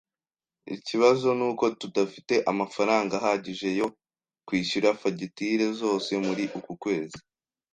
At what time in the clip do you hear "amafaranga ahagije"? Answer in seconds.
2.51-3.67